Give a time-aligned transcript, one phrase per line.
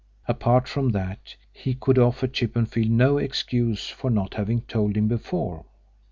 [0.27, 5.63] Apart from that, he could offer Chippenfield no excuse for not having told him before.